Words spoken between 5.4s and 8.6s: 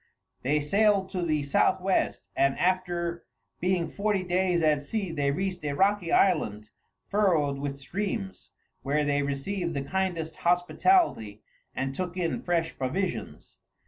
a rocky island furrowed with streams,